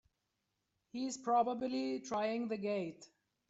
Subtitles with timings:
[0.89, 3.07] He's probably trying the gate!